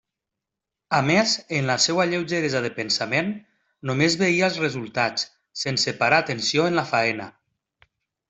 [0.99, 3.29] A més, en la seua lleugeresa de pensament,
[3.91, 5.27] només veia els resultats,
[5.65, 7.29] sense parar atenció en la faena.